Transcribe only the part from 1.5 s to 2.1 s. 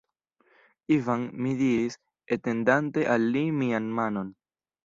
diris,